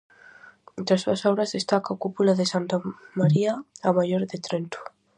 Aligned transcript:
Entre 0.79 0.93
as 0.95 1.03
súas 1.03 1.21
obras 1.31 1.53
destaca 1.55 1.89
a 1.93 2.01
cúpula 2.03 2.33
de 2.39 2.49
Santa 2.53 2.77
María 3.19 3.53
a 3.87 3.89
Maior 3.97 4.23
de 4.31 4.37
Trento. 4.45 4.79